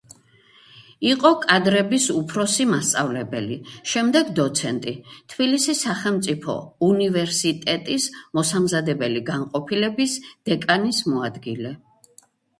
[1.07, 3.57] იყო კადრების უფროსი მასწავლებელი,
[3.91, 4.93] შემდეგ დოცენტი,
[5.33, 6.55] თბილისის სახელმწიფო
[6.89, 8.07] უნივერსიტეტის
[8.39, 10.17] მოსამზადებელი განყოფილების
[10.53, 11.75] დეკანის მოადგილე.